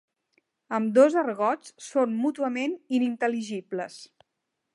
[0.77, 4.01] Ambdós argots són mútuament inintel·ligibles.